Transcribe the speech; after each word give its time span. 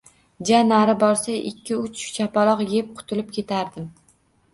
Ja 0.49 0.59
nari 0.69 0.93
borsa, 1.03 1.35
ikki-uch 1.49 2.01
shapaloq 2.15 2.63
yeb 2.71 2.89
qutulib 3.03 3.29
ketardim 3.37 3.87